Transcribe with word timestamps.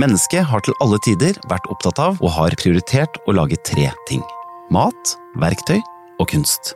Mennesket 0.00 0.46
har 0.48 0.62
til 0.64 0.76
alle 0.80 0.96
tider 1.04 1.36
vært 1.50 1.66
opptatt 1.68 1.98
av 2.00 2.20
og 2.24 2.30
har 2.32 2.54
prioritert 2.56 3.18
å 3.28 3.34
lage 3.36 3.58
tre 3.68 3.90
ting. 4.08 4.22
Mat, 4.72 5.12
verktøy 5.36 5.76
og 6.16 6.30
kunst. 6.32 6.72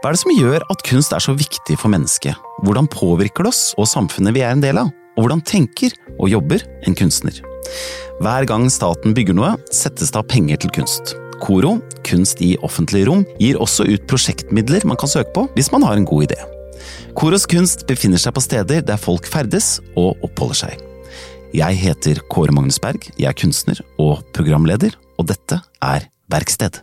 Hva 0.00 0.08
er 0.08 0.16
det 0.16 0.22
som 0.22 0.32
gjør 0.32 0.64
at 0.72 0.84
kunst 0.86 1.12
er 1.12 1.20
så 1.20 1.34
viktig 1.36 1.76
for 1.76 1.92
mennesket? 1.92 2.38
Hvordan 2.64 2.88
påvirker 2.88 3.44
det 3.44 3.52
oss 3.52 3.74
og 3.76 3.90
samfunnet 3.90 4.32
vi 4.32 4.46
er 4.46 4.56
en 4.56 4.64
del 4.64 4.80
av? 4.80 4.88
Og 5.18 5.26
hvordan 5.26 5.44
tenker 5.44 5.92
og 6.16 6.32
jobber 6.32 6.64
en 6.88 6.96
kunstner? 6.96 7.36
Hver 8.22 8.48
gang 8.48 8.64
staten 8.72 9.12
bygger 9.12 9.36
noe, 9.36 9.52
settes 9.74 10.14
det 10.14 10.22
av 10.22 10.28
penger 10.32 10.62
til 10.62 10.72
kunst. 10.80 11.18
KORO, 11.44 11.76
Kunst 12.08 12.40
i 12.40 12.54
offentlige 12.64 13.10
rom, 13.10 13.26
gir 13.36 13.60
også 13.60 13.84
ut 13.84 14.08
prosjektmidler 14.08 14.88
man 14.88 14.96
kan 14.96 15.12
søke 15.12 15.34
på 15.36 15.44
hvis 15.58 15.68
man 15.74 15.84
har 15.84 16.00
en 16.00 16.08
god 16.08 16.30
idé. 16.30 16.40
Koros 17.18 17.44
kunst 17.50 17.84
befinner 17.90 18.20
seg 18.22 18.32
på 18.32 18.40
steder 18.40 18.80
der 18.86 19.00
folk 19.00 19.28
ferdes 19.28 19.76
og 19.98 20.16
oppholder 20.24 20.64
seg. 20.64 20.87
Jeg 21.56 21.78
heter 21.80 22.18
Kåre 22.28 22.52
Magnus 22.52 22.76
Berg, 22.82 23.06
jeg 23.16 23.24
er 23.24 23.36
kunstner 23.36 23.78
og 23.96 24.20
programleder, 24.36 24.92
og 25.16 25.30
dette 25.30 25.56
er 25.80 26.04
Verksted. 26.28 26.82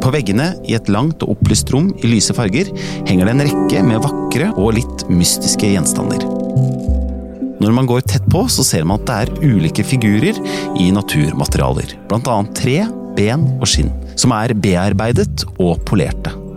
På 0.00 0.14
veggene 0.14 0.54
i 0.64 0.72
et 0.78 0.88
langt 0.88 1.20
og 1.26 1.34
opplyst 1.34 1.68
rom 1.74 1.90
i 2.00 2.08
lyse 2.08 2.32
farger 2.32 2.70
henger 3.04 3.28
det 3.28 3.34
en 3.34 3.44
rekke 3.44 3.84
med 3.84 4.00
vakre 4.06 4.48
og 4.54 4.78
litt 4.78 5.04
mystiske 5.12 5.74
gjenstander. 5.74 6.24
Når 7.60 7.76
man 7.76 7.90
går 7.90 8.08
tett 8.08 8.24
på, 8.32 8.46
så 8.48 8.64
ser 8.64 8.88
man 8.88 9.02
at 9.02 9.08
det 9.10 9.20
er 9.26 9.52
ulike 9.52 9.84
figurer 9.84 10.40
i 10.80 10.88
naturmaterialer, 10.94 11.98
blant 12.08 12.32
annet 12.32 12.56
tre, 12.56 12.80
ben 13.18 13.44
og 13.58 13.68
skinn, 13.68 13.92
som 14.16 14.32
er 14.40 14.56
bearbeidet 14.56 15.44
og 15.58 15.82
polerte. 15.84 16.47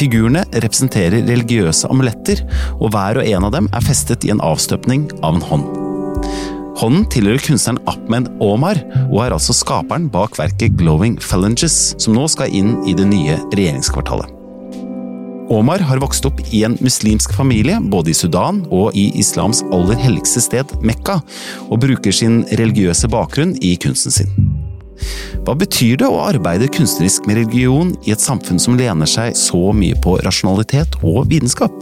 Figurene 0.00 0.46
representerer 0.54 1.26
religiøse 1.28 1.88
amuletter, 1.92 2.40
og 2.78 2.94
hver 2.94 3.20
og 3.20 3.28
en 3.28 3.46
av 3.50 3.52
dem 3.52 3.68
er 3.76 3.84
festet 3.84 4.24
i 4.24 4.32
en 4.32 4.40
avstøpning 4.40 5.10
av 5.20 5.36
en 5.36 5.44
hånd. 5.44 5.66
Hånden 6.80 7.04
tilhører 7.12 7.42
kunstneren 7.44 7.80
Ahmed 7.90 8.30
Omar, 8.40 8.80
og 9.10 9.18
er 9.26 9.34
altså 9.36 9.52
skaperen 9.52 10.06
bak 10.12 10.38
verket 10.40 10.78
Glowing 10.80 11.18
Phalanges, 11.20 11.92
som 12.00 12.16
nå 12.16 12.24
skal 12.32 12.54
inn 12.56 12.78
i 12.88 12.94
det 12.96 13.04
nye 13.10 13.36
regjeringskvartalet. 13.52 14.32
Omar 15.50 15.82
har 15.82 16.00
vokst 16.00 16.24
opp 16.24 16.40
i 16.54 16.62
en 16.64 16.78
muslimsk 16.80 17.34
familie, 17.36 17.76
både 17.92 18.12
i 18.12 18.16
Sudan 18.16 18.62
og 18.70 18.96
i 18.96 19.08
islams 19.20 19.64
aller 19.74 19.98
helligste 20.00 20.40
sted, 20.46 20.72
Mekka, 20.80 21.18
og 21.68 21.82
bruker 21.82 22.14
sin 22.14 22.44
religiøse 22.54 23.10
bakgrunn 23.12 23.56
i 23.60 23.74
kunsten 23.82 24.14
sin. 24.14 24.32
Hva 25.40 25.54
betyr 25.56 25.96
det 26.02 26.08
å 26.08 26.18
arbeide 26.20 26.68
kunstnerisk 26.68 27.24
med 27.24 27.38
religion 27.40 27.94
i 28.04 28.12
et 28.12 28.20
samfunn 28.20 28.60
som 28.60 28.76
lener 28.76 29.08
seg 29.08 29.32
så 29.38 29.70
mye 29.72 29.96
på 30.04 30.18
rasjonalitet 30.20 30.98
og 31.00 31.30
vitenskap? 31.30 31.72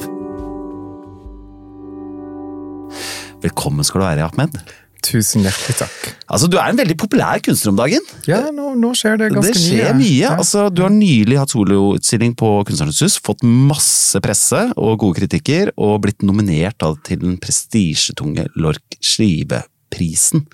Velkommen 3.42 3.86
skal 3.86 4.00
du 4.00 4.04
være, 4.06 4.28
Ahmed. 4.28 4.60
Tusen 5.02 5.42
hjertelig 5.42 5.74
takk. 5.78 6.06
Altså, 6.30 6.46
Du 6.50 6.56
er 6.58 6.70
en 6.70 6.78
veldig 6.78 6.96
populær 6.98 7.42
kunstner 7.42 7.72
om 7.72 7.80
dagen. 7.80 8.06
Ja, 8.30 8.44
nå, 8.54 8.72
nå 8.78 8.92
skjer 8.98 9.18
det 9.18 9.32
ganske 9.34 9.50
mye. 9.50 9.56
Det 9.56 9.64
skjer 9.64 9.90
mye. 9.90 9.98
mye. 10.04 10.30
Altså, 10.38 10.64
du 10.70 10.84
har 10.84 10.94
nylig 10.94 11.38
hatt 11.40 11.54
soloutstilling 11.54 12.36
på 12.38 12.52
Kunstnernes 12.68 13.02
hus, 13.02 13.18
fått 13.22 13.42
masse 13.46 14.22
presse 14.22 14.62
og 14.76 14.98
gode 15.02 15.18
kritikker, 15.22 15.74
og 15.74 15.98
blitt 16.06 16.22
nominert 16.26 16.78
da, 16.82 16.92
til 17.06 17.22
den 17.26 17.38
prestisjetunge 17.42 18.46
Lork 18.58 18.98
Slive-prisen. 19.02 20.46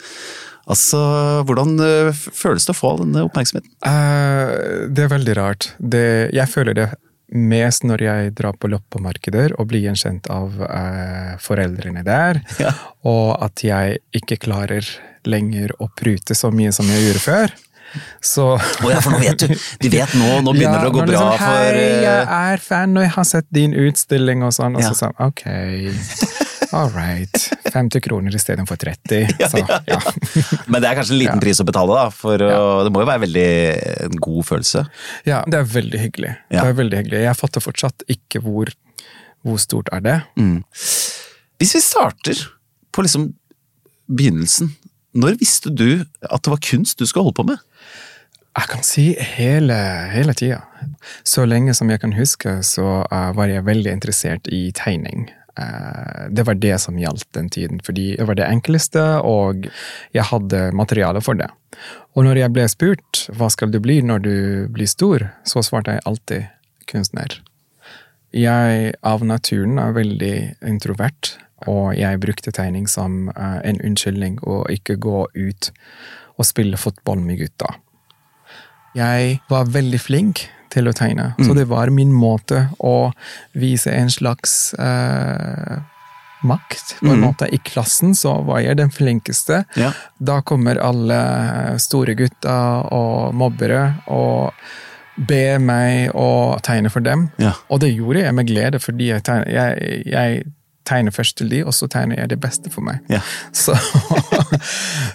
Altså, 0.70 0.98
Hvordan 1.44 1.74
uh, 1.80 2.10
føles 2.12 2.64
det 2.64 2.72
å 2.72 2.78
få 2.78 2.94
denne 3.02 3.24
oppmerksomheten? 3.26 3.72
Uh, 3.84 4.88
det 4.88 5.06
er 5.06 5.12
veldig 5.12 5.34
rart. 5.38 5.72
Det, 5.78 6.04
jeg 6.34 6.50
føler 6.50 6.78
det 6.78 6.88
mest 7.34 7.84
når 7.88 8.04
jeg 8.04 8.32
drar 8.38 8.56
på 8.60 8.70
loppemarkeder 8.70 9.56
og 9.58 9.68
blir 9.72 9.82
gjenkjent 9.88 10.28
av 10.32 10.54
uh, 10.62 11.34
foreldrene 11.42 12.04
der, 12.06 12.40
ja. 12.62 12.72
og 13.04 13.34
at 13.44 13.64
jeg 13.64 14.00
ikke 14.16 14.40
klarer 14.46 14.88
lenger 15.28 15.72
å 15.80 15.88
prute 15.96 16.36
så 16.36 16.52
mye 16.54 16.72
som 16.74 16.88
jeg 16.92 17.08
gjorde 17.08 17.24
før. 17.24 17.56
Så 18.24 18.44
oh 18.56 18.88
ja, 18.90 18.98
for 19.04 19.14
nå 19.14 19.20
vet 19.22 19.44
du! 19.44 19.52
De 19.84 19.90
vet 19.92 20.16
nå, 20.18 20.40
nå 20.42 20.54
begynner 20.56 20.80
ja, 20.80 20.82
det 20.82 20.90
å 20.90 20.94
gå 20.96 21.04
bra 21.04 21.12
liksom, 21.12 21.44
for 21.44 21.76
Hei, 21.78 21.84
jeg 22.02 22.24
er 22.24 22.64
fan, 22.64 22.96
og 22.98 23.06
jeg 23.06 23.12
har 23.14 23.28
sett 23.28 23.46
din 23.54 23.76
utstilling, 23.84 24.42
og 24.46 24.56
sånn. 24.56 24.74
Og 24.78 24.82
ja. 24.82 24.90
så 24.90 25.04
sånn, 25.04 25.14
ok. 25.22 25.46
All 26.74 26.90
right. 26.94 27.38
50 27.70 28.02
kroner 28.04 28.34
istedenfor 28.36 28.80
30. 28.82 29.28
Så, 29.52 29.62
ja. 29.62 30.00
Men 30.70 30.82
det 30.82 30.90
er 30.90 30.98
kanskje 30.98 31.14
en 31.14 31.20
liten 31.22 31.42
pris 31.44 31.62
å 31.62 31.68
betale, 31.68 31.94
da? 31.94 32.08
For 32.14 32.40
det 32.40 32.92
må 32.94 33.04
jo 33.04 33.10
være 33.10 33.24
veldig 33.26 33.48
en 34.08 34.18
god 34.26 34.48
følelse? 34.48 34.84
Ja, 35.28 35.44
det 35.46 35.60
er 35.60 35.70
veldig 35.76 36.02
hyggelig. 36.02 36.34
Det 36.50 36.64
er 36.64 36.80
veldig 36.80 37.02
hyggelig. 37.02 37.22
Jeg 37.28 37.40
fatter 37.40 37.64
fortsatt 37.64 38.04
ikke 38.10 38.42
hvor, 38.44 38.74
hvor 39.46 39.62
stort 39.62 39.92
er 39.94 40.04
det. 40.04 40.18
Mm. 40.40 40.58
Hvis 41.62 41.76
vi 41.78 41.82
starter 41.84 42.44
på 42.94 43.06
liksom 43.06 43.30
begynnelsen. 44.06 44.74
Når 45.14 45.38
visste 45.40 45.70
du 45.70 46.02
at 46.02 46.42
det 46.44 46.52
var 46.52 46.62
kunst 46.62 46.98
du 46.98 47.06
skulle 47.06 47.28
holde 47.28 47.38
på 47.38 47.46
med? 47.52 47.62
Jeg 48.54 48.70
kan 48.70 48.84
si 48.86 49.04
hele, 49.34 49.76
hele 50.12 50.34
tida. 50.38 50.60
Så 51.26 51.46
lenge 51.46 51.74
som 51.74 51.90
jeg 51.90 52.02
kan 52.02 52.14
huske, 52.14 52.60
så 52.66 53.02
uh, 53.02 53.30
var 53.34 53.50
jeg 53.50 53.66
veldig 53.66 53.90
interessert 53.90 54.50
i 54.52 54.68
tegning. 54.74 55.26
Eh, 55.58 56.26
det 56.30 56.42
var 56.42 56.54
det 56.54 56.78
som 56.78 56.98
gjaldt 56.98 57.28
den 57.32 57.50
tiden, 57.50 57.80
fordi 57.80 58.16
det 58.16 58.26
var 58.26 58.38
det 58.38 58.48
enkleste, 58.48 59.02
og 59.22 59.68
jeg 60.14 60.26
hadde 60.30 60.72
materiale 60.74 61.22
for 61.22 61.38
det. 61.38 61.50
Og 62.14 62.26
når 62.26 62.42
jeg 62.42 62.54
ble 62.54 62.66
spurt 62.70 63.24
hva 63.34 63.50
skal 63.50 63.70
du 63.74 63.80
bli 63.82 64.00
når 64.02 64.24
du 64.24 64.36
blir 64.74 64.90
stor, 64.90 65.28
så 65.46 65.62
svarte 65.62 65.96
jeg 65.96 66.06
alltid 66.06 66.50
kunstner. 66.90 67.38
Jeg 68.34 68.94
av 69.06 69.22
naturen 69.22 69.78
er 69.78 69.94
veldig 69.94 70.36
introvert, 70.66 71.36
og 71.70 71.94
jeg 71.96 72.20
brukte 72.20 72.52
tegning 72.54 72.88
som 72.90 73.30
eh, 73.36 73.60
en 73.62 73.78
unnskyldning 73.78 74.40
å 74.42 74.64
ikke 74.74 74.98
gå 74.98 75.26
ut 75.30 75.70
og 76.34 76.48
spille 76.48 76.80
fotball 76.80 77.22
med 77.22 77.38
gutta. 77.44 77.76
Jeg 78.94 79.38
var 79.50 79.70
veldig 79.74 79.98
flink 80.02 80.48
til 80.74 80.90
å 80.90 80.94
tegne. 80.96 81.32
Mm. 81.38 81.46
Så 81.46 81.56
det 81.56 81.68
var 81.70 81.92
min 81.94 82.12
måte 82.14 82.68
å 82.82 83.12
vise 83.56 83.92
en 83.94 84.10
slags 84.12 84.74
uh, 84.78 85.78
makt. 86.44 86.96
På 87.00 87.12
en 87.12 87.20
mm. 87.20 87.26
måte 87.26 87.48
I 87.54 87.60
klassen 87.64 88.14
så 88.18 88.36
var 88.46 88.64
jeg 88.64 88.78
den 88.82 88.92
flinkeste. 88.92 89.64
Ja. 89.80 89.92
Da 90.18 90.40
kommer 90.46 90.80
alle 90.82 91.20
store 91.82 92.16
gutter 92.18 92.90
og 92.94 93.34
mobbere 93.38 93.86
og 94.12 94.52
ber 95.14 95.60
meg 95.62 96.10
å 96.18 96.58
tegne 96.64 96.90
for 96.90 97.04
dem. 97.04 97.28
Ja. 97.38 97.54
Og 97.70 97.80
det 97.84 97.92
gjorde 97.94 98.24
jeg 98.24 98.34
med 98.34 98.48
glede, 98.50 98.80
fordi 98.82 99.12
jeg, 99.12 99.22
tegner, 99.26 99.50
jeg, 99.52 100.02
jeg 100.10 100.44
tegner 100.88 101.14
først 101.14 101.38
til 101.40 101.50
de, 101.52 101.62
og 101.64 101.74
så 101.76 101.88
tegner 101.90 102.20
jeg 102.20 102.32
det 102.34 102.38
beste 102.42 102.72
for 102.72 102.84
meg. 102.86 103.00
Ja. 103.12 103.20
Så, 103.64 103.76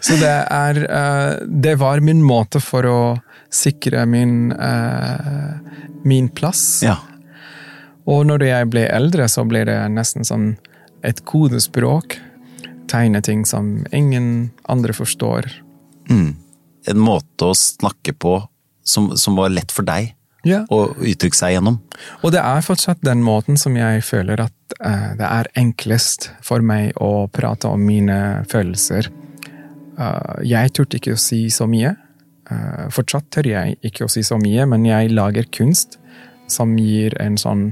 så, 0.01 0.15
det 0.19 0.29
er 0.29 0.79
uh, 0.89 1.45
Det 1.45 1.75
var 1.81 2.01
min 2.03 2.21
måte 2.25 2.61
for 2.63 2.87
å 2.87 2.99
sikre 3.53 4.05
min, 4.09 4.51
uh, 4.53 5.57
min 6.07 6.29
plass. 6.33 6.81
Ja. 6.85 6.97
Og 8.09 8.25
når 8.29 8.45
jeg 8.47 8.69
ble 8.73 8.85
eldre, 8.89 9.27
så 9.29 9.45
ble 9.45 9.65
det 9.69 9.77
nesten 9.93 10.25
sånn 10.25 10.53
et 11.05 11.23
kodespråk. 11.29 12.17
Tegne 12.89 13.21
ting 13.25 13.45
som 13.45 13.83
ingen 13.93 14.49
andre 14.69 14.95
forstår. 14.97 15.49
Mm. 16.09 16.31
En 16.89 17.03
måte 17.03 17.51
å 17.51 17.57
snakke 17.57 18.15
på 18.17 18.39
som, 18.85 19.11
som 19.17 19.37
var 19.37 19.53
lett 19.53 19.73
for 19.73 19.85
deg 19.85 20.15
ja. 20.47 20.63
å 20.71 20.91
uttrykke 20.95 21.37
seg 21.37 21.55
gjennom. 21.55 21.79
Og 22.23 22.33
det 22.35 22.41
er 22.43 22.65
fortsatt 22.65 23.01
den 23.05 23.23
måten 23.25 23.59
som 23.59 23.75
jeg 23.77 24.03
føler 24.07 24.43
at 24.45 24.75
uh, 24.79 25.11
det 25.19 25.27
er 25.27 25.51
enklest 25.59 26.29
for 26.45 26.63
meg 26.65 26.93
å 27.01 27.27
prate 27.33 27.71
om 27.71 27.83
mine 27.83 28.45
følelser. 28.51 29.09
Uh, 29.99 30.39
jeg 30.47 30.75
turte 30.75 30.99
ikke 30.99 31.17
å 31.17 31.21
si 31.21 31.45
så 31.53 31.67
mye. 31.69 31.95
Uh, 32.49 32.87
fortsatt 32.93 33.29
tør 33.33 33.51
jeg 33.51 33.77
ikke 33.85 34.07
å 34.07 34.11
si 34.11 34.23
så 34.25 34.39
mye, 34.41 34.67
men 34.69 34.87
jeg 34.87 35.13
lager 35.13 35.49
kunst 35.53 35.99
som 36.49 36.73
gir 36.79 37.13
en 37.21 37.37
sånn 37.37 37.71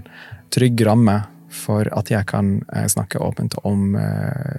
trygg 0.54 0.84
ramme 0.86 1.24
for 1.58 1.88
at 1.96 2.12
jeg 2.12 2.28
kan 2.30 2.60
snakke 2.92 3.18
åpent 3.24 3.56
om 3.66 3.96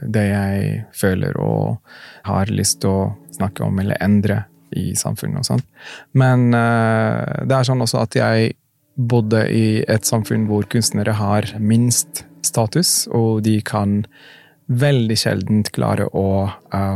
det 0.03 0.25
jeg 0.25 0.71
føler 0.97 1.37
og 1.39 1.77
har 2.27 2.51
lyst 2.51 2.81
til 2.83 2.91
å 2.91 3.05
snakke 3.37 3.63
om 3.69 3.79
eller 3.79 4.01
endre 4.03 4.41
i 4.77 4.93
samfunnet 4.99 5.43
og 5.43 5.47
sånt. 5.49 5.67
Men 6.13 6.51
det 6.51 7.55
er 7.55 7.69
sånn 7.69 7.85
også 7.85 8.03
at 8.03 8.19
jeg 8.19 8.53
bodde 8.99 9.45
i 9.55 9.85
et 9.89 10.09
samfunn 10.09 10.49
hvor 10.51 10.67
kunstnere 10.71 11.15
har 11.21 11.47
minst 11.61 12.25
status, 12.45 13.07
og 13.15 13.45
de 13.47 13.61
kan 13.67 14.03
veldig 14.69 15.17
sjeldent 15.17 15.71
klare 15.73 16.09
å 16.13 16.51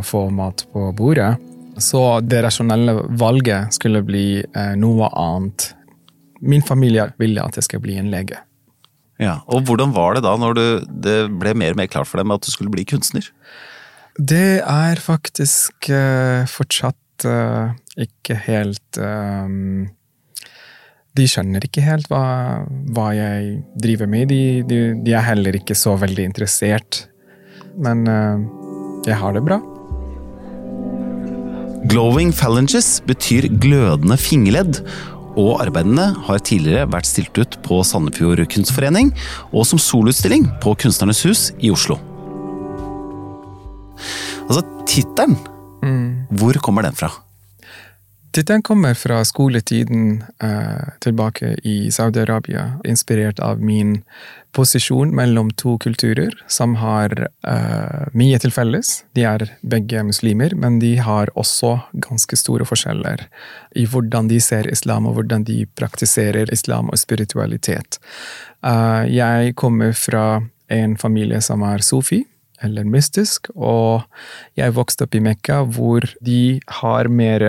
få 0.04 0.26
mat 0.34 0.66
på 0.74 0.90
bordet. 0.98 1.36
Så 1.80 2.20
det 2.20 2.42
rasjonelle 2.44 2.94
valget 3.18 3.74
skulle 3.76 4.02
bli 4.04 4.42
uh, 4.42 4.74
noe 4.78 5.08
annet. 5.16 5.72
Min 6.44 6.64
familie 6.64 7.08
ville 7.20 7.44
at 7.44 7.56
jeg 7.58 7.68
skal 7.68 7.82
bli 7.84 7.96
en 8.00 8.10
lege. 8.12 8.40
Ja, 9.22 9.40
Og 9.46 9.68
hvordan 9.68 9.92
var 9.94 10.16
det 10.16 10.24
da, 10.24 10.34
når 10.40 10.56
du, 10.58 10.64
det 11.04 11.18
ble 11.38 11.52
mer 11.54 11.76
og 11.76 11.78
mer 11.78 11.90
klart 11.90 12.10
for 12.10 12.18
dem 12.18 12.32
at 12.34 12.42
du 12.42 12.50
skulle 12.50 12.72
bli 12.72 12.84
kunstner? 12.88 13.28
Det 14.18 14.60
er 14.60 15.00
faktisk 15.00 15.88
uh, 15.88 16.44
fortsatt 16.50 16.98
uh, 17.28 17.72
ikke 18.00 18.36
helt 18.46 19.00
um, 19.00 19.90
de 21.12 21.26
skjønner 21.28 21.64
ikke 21.66 21.84
helt 21.84 22.08
hva, 22.08 22.64
hva 22.94 23.10
jeg 23.16 23.58
driver 23.84 24.08
med. 24.08 24.30
De, 24.32 24.62
de, 24.64 24.80
de, 25.04 25.12
er 25.12 25.26
heller 25.26 25.58
ikke 25.58 25.76
så 25.76 25.94
veldig 26.00 26.24
interessert. 26.30 27.04
Men 27.76 28.06
uh, 28.08 28.40
jeg 29.08 29.18
har 29.20 29.36
det 29.36 29.44
bra. 29.44 29.60
Glowing 31.90 32.30
phalanges 32.32 33.00
betyr 33.04 33.48
glødende 33.60 34.16
fingerledd, 34.16 34.80
og 35.36 35.62
arbeidene 35.64 36.12
har 36.28 36.42
tidligere 36.44 36.88
vært 36.92 37.08
stilt 37.08 37.38
ut 37.40 37.56
på 37.64 37.80
Sandefjord 37.88 38.44
kunstforening 38.52 39.10
og 39.50 39.64
som 39.68 39.80
solutstilling 39.80 40.44
på 40.62 40.74
Kunstnernes 40.80 41.22
hus 41.26 41.46
i 41.58 41.72
Oslo. 41.72 41.96
Altså, 44.48 44.62
tittelen, 44.88 45.38
mm. 45.82 46.11
Hvor 46.38 46.58
kommer 46.64 46.86
den 46.86 46.96
fra? 46.96 47.10
Tittelen 48.32 48.62
kommer 48.62 48.94
fra 48.94 49.24
skoletiden 49.24 50.24
eh, 50.40 50.88
tilbake 51.04 51.56
i 51.62 51.90
Saudi-Arabia, 51.92 52.80
inspirert 52.84 53.40
av 53.40 53.60
min 53.60 53.98
posisjon 54.56 55.12
mellom 55.14 55.50
to 55.50 55.74
kulturer 55.78 56.32
som 56.48 56.78
har 56.80 57.12
eh, 57.28 58.08
mye 58.16 58.38
til 58.40 58.54
felles. 58.54 58.94
De 59.12 59.26
er 59.28 59.44
begge 59.60 60.00
muslimer, 60.08 60.56
men 60.56 60.80
de 60.80 60.94
har 61.04 61.28
også 61.36 61.74
ganske 62.08 62.40
store 62.40 62.64
forskjeller 62.64 63.26
i 63.76 63.84
hvordan 63.84 64.32
de 64.32 64.40
ser 64.40 64.70
islam, 64.72 65.10
og 65.10 65.20
hvordan 65.20 65.44
de 65.44 65.66
praktiserer 65.76 66.52
islam 66.56 66.88
og 66.88 67.04
spiritualitet. 67.04 68.00
Eh, 68.64 69.12
jeg 69.12 69.56
kommer 69.60 69.92
fra 69.92 70.40
en 70.72 70.96
familie 70.96 71.44
som 71.44 71.68
er 71.68 71.84
sofi, 71.84 72.24
eller 72.64 72.86
mystisk. 72.88 73.50
Og 73.54 74.04
jeg 74.58 74.74
vokste 74.76 75.06
opp 75.06 75.16
i 75.18 75.22
Mekka, 75.24 75.62
hvor 75.64 76.06
de 76.24 76.60
har 76.80 77.10
mer 77.10 77.44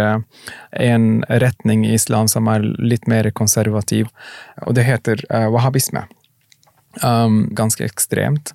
en 0.72 1.08
retning 1.30 1.86
i 1.88 1.94
islam 1.98 2.30
som 2.32 2.50
er 2.52 2.66
litt 2.80 3.08
mer 3.12 3.30
konservativ, 3.32 4.10
og 4.66 4.76
det 4.78 4.88
heter 4.88 5.24
uh, 5.30 5.48
wahhabisme. 5.54 6.06
Um, 7.02 7.48
ganske 7.56 7.86
ekstremt. 7.86 8.54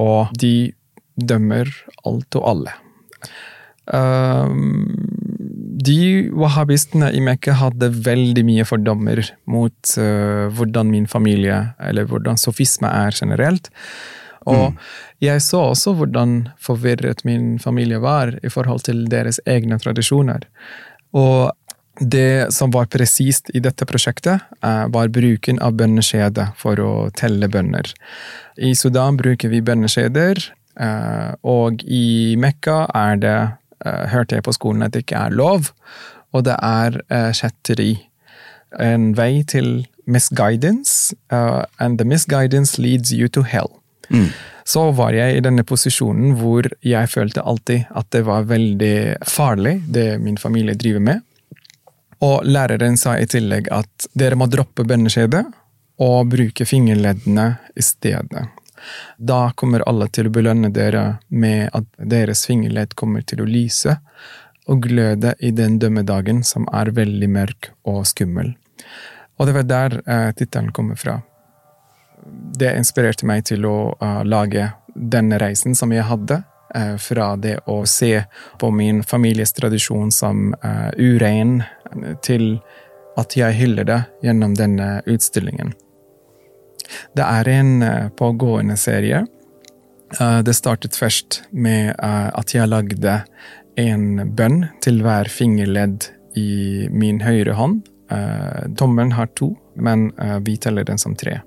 Og 0.00 0.30
de 0.40 0.72
dømmer 1.20 1.68
alt 2.08 2.38
og 2.38 2.46
alle. 2.54 2.76
Um, 3.90 4.86
de 5.80 6.30
wahhabistene 6.36 7.08
i 7.16 7.20
Mekka 7.24 7.56
hadde 7.58 7.90
veldig 8.04 8.44
mye 8.46 8.66
fordommer 8.68 9.22
mot 9.50 9.94
uh, 9.98 10.46
hvordan 10.54 10.92
min 10.92 11.08
familie, 11.10 11.60
eller 11.82 12.08
hvordan 12.08 12.40
sofisme 12.40 12.88
er 12.88 13.16
generelt. 13.16 13.70
Og 14.48 14.70
mm. 14.72 14.76
jeg 15.20 15.42
så 15.44 15.62
også 15.72 15.94
hvordan 15.98 16.36
forvirret 16.60 17.24
min 17.28 17.58
familie 17.58 18.00
var 18.00 18.32
i 18.42 18.52
forhold 18.52 18.86
til 18.86 19.04
deres 19.12 19.40
egne 19.46 19.78
tradisjoner. 19.82 20.46
Og 21.12 21.50
det 22.00 22.52
som 22.54 22.70
var 22.70 22.86
presist 22.86 23.50
i 23.54 23.60
dette 23.60 23.84
prosjektet, 23.86 24.40
eh, 24.64 24.86
var 24.88 25.08
bruken 25.12 25.60
av 25.60 25.74
bønneskjede 25.76 26.52
for 26.56 26.80
å 26.80 26.92
telle 27.12 27.48
bønner. 27.48 27.92
I 28.56 28.72
Sudan 28.74 29.18
bruker 29.20 29.50
vi 29.52 29.60
bønneskjeder, 29.60 30.40
eh, 30.80 31.34
og 31.44 31.84
i 31.84 32.36
Mekka 32.36 32.86
er 32.94 33.16
det, 33.16 33.52
eh, 33.84 34.06
hørte 34.08 34.36
jeg 34.36 34.44
på 34.44 34.56
skolen, 34.56 34.82
at 34.82 34.92
det 34.92 35.04
ikke 35.04 35.26
er 35.26 35.30
lov, 35.30 35.72
og 36.32 36.44
det 36.44 36.56
er 36.62 37.02
kjetteri. 37.32 38.06
En 38.78 39.14
vei 39.14 39.42
til 39.42 39.86
misguidance, 40.06 41.12
and 41.28 41.98
the 41.98 42.04
misguidance 42.04 42.78
leads 42.78 43.12
you 43.12 43.28
to 43.28 43.42
hell. 43.42 43.79
Mm. 44.10 44.28
Så 44.64 44.90
var 44.94 45.14
jeg 45.16 45.36
i 45.36 45.42
denne 45.42 45.64
posisjonen 45.66 46.36
hvor 46.38 46.68
jeg 46.86 47.10
følte 47.10 47.42
alltid 47.42 47.90
at 47.96 48.10
det 48.14 48.22
var 48.26 48.46
veldig 48.50 48.96
farlig, 49.26 49.80
det 49.86 50.20
min 50.22 50.38
familie 50.38 50.76
driver 50.78 51.02
med. 51.08 51.24
Og 52.20 52.44
læreren 52.44 52.98
sa 53.00 53.16
i 53.18 53.28
tillegg 53.30 53.70
at 53.72 54.10
dere 54.12 54.36
må 54.36 54.46
droppe 54.50 54.84
bønneskjedet 54.84 55.44
og 56.04 56.32
bruke 56.32 56.66
fingerleddene 56.68 57.46
i 57.76 57.84
stedet. 57.84 58.46
Da 59.16 59.40
kommer 59.56 59.84
alle 59.88 60.08
til 60.12 60.28
å 60.28 60.34
belønne 60.34 60.70
dere 60.72 61.20
med 61.28 61.68
at 61.76 61.88
deres 61.98 62.46
fingerledd 62.48 62.94
kommer 62.96 63.24
til 63.24 63.42
å 63.42 63.48
lyse 63.48 63.98
og 64.70 64.84
gløde 64.86 65.34
i 65.40 65.50
den 65.56 65.78
dømmedagen 65.82 66.44
som 66.46 66.68
er 66.72 66.92
veldig 66.96 67.28
mørk 67.32 67.72
og 67.90 68.04
skummel. 68.08 68.54
Og 69.40 69.48
det 69.48 69.56
var 69.56 69.68
der 69.68 69.98
eh, 70.04 70.30
tittelen 70.36 70.72
kommer 70.76 71.00
fra 71.00 71.18
det 72.58 72.74
inspirerte 72.76 73.26
meg 73.28 73.46
til 73.48 73.66
å 73.68 73.92
uh, 74.02 74.22
lage 74.26 74.70
denne 74.94 75.38
reisen 75.40 75.76
som 75.78 75.92
jeg 75.94 76.06
hadde. 76.08 76.42
Uh, 76.70 76.94
fra 77.02 77.32
det 77.40 77.56
å 77.70 77.80
se 77.88 78.22
på 78.60 78.70
min 78.70 79.02
families 79.02 79.54
tradisjon 79.56 80.12
som 80.14 80.52
uh, 80.64 80.90
urein, 80.98 81.62
til 82.22 82.60
at 83.18 83.34
jeg 83.34 83.56
hyller 83.58 83.88
det 83.88 83.98
gjennom 84.22 84.54
denne 84.54 85.00
utstillingen. 85.10 85.72
Det 87.18 87.26
er 87.26 87.48
en 87.50 87.72
pågående 88.18 88.76
serie. 88.78 89.24
Det 90.46 90.54
startet 90.54 90.96
først 90.98 91.40
med 91.50 91.92
at 91.98 92.54
jeg 92.54 92.70
lagde 92.70 93.18
en 93.78 94.32
bønn 94.38 94.64
til 94.82 95.02
hver 95.04 95.30
fingerledd 95.30 96.08
i 96.38 96.88
min 96.94 97.20
høyre 97.26 97.58
hånd. 97.58 97.82
Tommelen 98.78 99.14
har 99.18 99.30
to, 99.38 99.52
men 99.74 100.08
vi 100.46 100.56
teller 100.62 100.86
den 100.86 100.98
som 101.02 101.18
tre. 101.18 101.40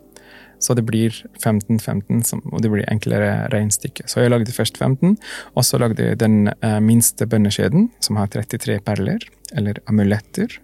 Så 0.63 0.75
det 0.77 0.85
blir 0.87 1.11
15-15, 1.41 2.45
og 2.53 2.61
det 2.63 2.71
blir 2.71 2.87
enklere 2.91 3.49
regnestykke. 3.51 4.05
Så 4.07 4.23
jeg 4.23 4.31
lagde 4.31 4.55
først 4.55 4.79
15, 4.79 5.17
og 5.53 5.65
så 5.67 5.79
lagde 5.81 6.05
jeg 6.07 6.21
den 6.21 6.47
uh, 6.63 6.79
minste 6.83 7.27
bønneskjeden, 7.27 7.89
som 8.03 8.19
har 8.21 8.31
33 8.31 8.79
perler, 8.85 9.25
eller 9.51 9.81
amuletter. 9.91 10.55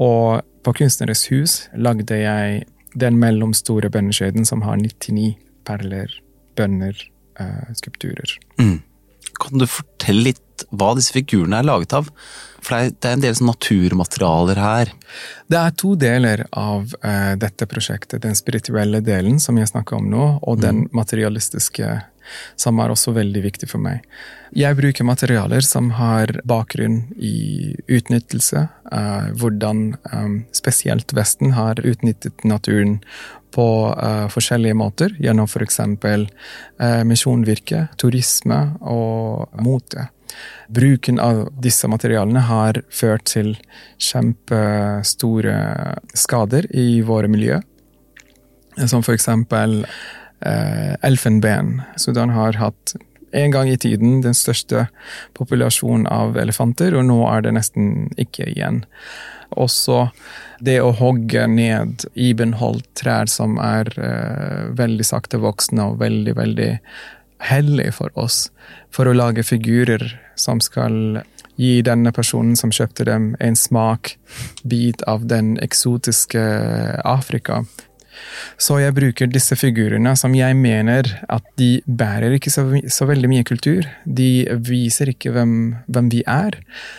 Og 0.00 0.40
på 0.64 0.76
Kunstneres 0.80 1.26
hus 1.32 1.62
lagde 1.76 2.16
jeg 2.16 2.64
den 2.98 3.20
mellomstore 3.20 3.90
bønneskjeden 3.92 4.48
som 4.48 4.64
har 4.64 4.80
99 4.80 5.34
perler, 5.68 6.14
bønner, 6.56 6.96
uh, 7.40 7.68
skulpturer. 7.76 8.38
Mm. 8.60 8.80
Kan 9.40 9.60
du 9.60 9.68
fortelle 9.68 10.30
litt 10.32 10.64
hva 10.72 10.94
disse 10.96 11.14
figurene 11.14 11.60
er 11.60 11.68
laget 11.68 11.94
av? 11.96 12.08
For 12.60 12.90
det 12.92 13.08
er 13.08 13.16
en 13.16 13.24
del 13.24 13.36
sånn 13.36 13.50
naturmaterialer 13.50 14.60
her. 14.60 14.92
Det 15.50 15.58
er 15.58 15.76
to 15.80 15.94
deler 15.98 16.44
av 16.50 16.94
uh, 17.02 17.34
dette 17.40 17.68
prosjektet. 17.70 18.22
Den 18.24 18.38
spirituelle 18.38 19.02
delen, 19.04 19.40
som 19.42 19.58
jeg 19.58 19.72
snakker 19.72 20.00
om 20.00 20.10
nå, 20.12 20.26
og 20.40 20.60
mm. 20.60 20.64
den 20.64 20.82
materialistiske, 20.96 22.00
som 22.60 22.78
er 22.78 22.92
også 22.92 23.14
veldig 23.16 23.42
viktig 23.42 23.70
for 23.70 23.82
meg. 23.82 24.04
Jeg 24.54 24.76
bruker 24.78 25.06
materialer 25.06 25.64
som 25.66 25.92
har 25.98 26.32
bakgrunn 26.46 27.02
i 27.16 27.74
utnyttelse. 27.90 28.66
Uh, 28.90 29.30
hvordan 29.38 29.94
um, 30.12 30.40
spesielt 30.54 31.14
Vesten 31.16 31.54
har 31.58 31.82
utnyttet 31.82 32.46
naturen 32.46 33.00
på 33.54 33.66
uh, 33.90 34.26
forskjellige 34.32 34.76
måter, 34.78 35.14
gjennom 35.20 35.48
f.eks. 35.50 35.80
Uh, 35.80 37.02
misjonvirke, 37.08 37.86
turisme 38.00 38.60
og 38.80 39.60
mote. 39.62 40.08
Bruken 40.70 41.18
av 41.20 41.48
disse 41.62 41.88
materialene 41.90 42.44
har 42.46 42.82
ført 42.94 43.26
til 43.32 43.56
kjempestore 43.98 45.56
skader 46.14 46.68
i 46.70 47.02
våre 47.06 47.30
miljø. 47.30 47.58
Som 48.86 49.02
for 49.02 49.16
eksempel 49.16 49.80
eh, 50.40 50.94
elfenben. 51.02 51.80
Sudan 51.96 52.30
har 52.30 52.52
hatt 52.60 52.94
en 53.32 53.54
gang 53.54 53.68
i 53.70 53.78
tiden 53.78 54.20
den 54.24 54.36
største 54.36 54.86
populasjonen 55.38 56.08
av 56.10 56.38
elefanter, 56.40 56.96
og 56.98 57.06
nå 57.08 57.20
er 57.30 57.46
det 57.46 57.54
nesten 57.56 58.10
ikke 58.20 58.48
igjen. 58.50 58.82
Også 59.58 60.08
det 60.62 60.78
å 60.82 60.92
hogge 60.94 61.46
ned 61.50 62.06
ibenholdt 62.14 62.86
trær 63.00 63.30
som 63.30 63.58
er 63.62 63.90
eh, 63.98 64.68
veldig 64.78 65.06
sakte 65.06 65.40
voksne 65.42 65.90
og 65.90 65.98
veldig, 66.02 66.36
veldig 66.38 66.70
hellig 67.50 67.88
for 67.96 68.14
oss 68.20 68.48
for 68.92 69.08
å 69.08 69.16
lage 69.16 69.46
figurer 69.46 70.04
som 70.38 70.60
skal 70.62 71.22
gi 71.60 71.80
denne 71.84 72.12
personen 72.16 72.56
som 72.56 72.72
kjøpte 72.72 73.04
dem, 73.08 73.34
en 73.40 73.56
smakbit 73.58 75.02
av 75.10 75.26
den 75.28 75.56
eksotiske 75.60 76.42
Afrika. 77.04 77.64
Så 78.60 78.78
jeg 78.82 78.94
bruker 78.96 79.30
disse 79.30 79.56
figurene 79.58 80.14
som 80.18 80.34
jeg 80.36 80.56
mener 80.58 81.08
at 81.32 81.46
de 81.60 81.80
bærer 81.86 82.36
ikke 82.36 82.52
så, 82.52 82.66
så 82.92 83.08
veldig 83.08 83.30
mye 83.32 83.46
kultur. 83.48 83.86
De 84.04 84.46
viser 84.66 85.12
ikke 85.14 85.32
hvem, 85.34 85.54
hvem 85.88 86.10
vi 86.12 86.24
er. 86.28 86.58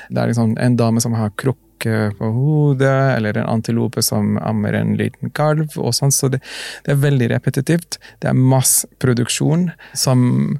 Det 0.10 0.22
er 0.22 0.32
liksom 0.32 0.56
en 0.58 0.78
dame 0.80 1.04
som 1.04 1.18
har 1.18 1.34
krukke 1.40 2.12
på 2.18 2.28
hodet, 2.36 3.18
eller 3.18 3.40
en 3.42 3.50
antilope 3.58 4.04
som 4.06 4.36
ammer 4.38 4.78
en 4.78 4.94
liten 5.00 5.34
kalv. 5.38 5.78
og 5.78 5.96
sånn, 5.98 6.14
Så 6.14 6.30
det, 6.30 6.42
det 6.86 6.94
er 6.96 7.04
veldig 7.08 7.32
repetitivt. 7.34 7.98
Det 8.22 8.30
er 8.30 8.38
masseproduksjon 8.38 9.72
som 9.98 10.60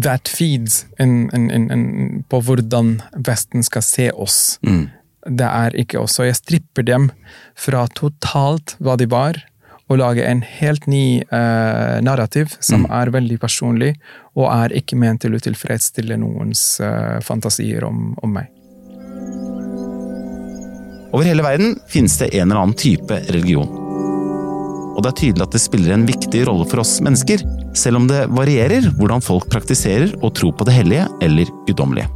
that 0.00 0.28
feeds 0.28 0.86
in, 0.98 1.30
in, 1.34 1.50
in, 1.50 2.24
på 2.28 2.40
hvordan 2.40 3.00
Vesten 3.26 3.64
skal 3.66 3.84
se 3.84 4.10
oss. 4.12 4.58
Mm. 4.66 4.88
Det 5.26 5.46
er 5.46 5.76
ikke 5.76 6.00
oss. 6.00 6.18
Og 6.20 6.28
jeg 6.28 6.38
stripper 6.38 6.86
dem 6.86 7.10
fra 7.58 7.86
totalt 7.96 8.76
hva 8.80 8.96
de 9.00 9.08
var, 9.10 9.42
og 9.90 9.98
lage 9.98 10.22
en 10.22 10.40
helt 10.46 10.86
ny 10.86 11.20
uh, 11.32 11.98
narrativ 12.06 12.54
som 12.62 12.84
mm. 12.84 12.92
er 12.94 13.10
veldig 13.16 13.38
personlig, 13.42 13.90
og 14.38 14.46
er 14.52 14.76
ikke 14.78 14.98
ment 15.00 15.24
til 15.24 15.34
å 15.34 15.42
tilfredsstille 15.42 16.18
noens 16.22 16.62
uh, 16.78 17.18
fantasier 17.26 17.84
om, 17.88 18.12
om 18.22 18.38
meg. 18.38 18.50
Over 21.10 21.26
hele 21.26 21.42
verden 21.42 21.74
finnes 21.90 22.14
det 22.20 22.30
en 22.38 22.46
eller 22.46 22.62
annen 22.62 22.78
type 22.78 23.18
religion. 23.34 23.66
Og 24.94 25.02
det 25.02 25.10
er 25.10 25.18
tydelig 25.18 25.46
at 25.46 25.56
det 25.56 25.62
spiller 25.62 25.94
en 25.96 26.06
viktig 26.06 26.44
rolle 26.46 26.66
for 26.70 26.82
oss 26.84 26.98
mennesker, 27.02 27.42
selv 27.74 27.98
om 27.98 28.06
det 28.10 28.28
varierer 28.30 28.92
hvordan 28.94 29.22
folk 29.24 29.50
praktiserer 29.50 30.14
og 30.20 30.36
tror 30.38 30.54
på 30.54 30.66
det 30.68 30.76
hellige 30.76 31.08
eller 31.24 31.50
guddommelige. 31.66 32.10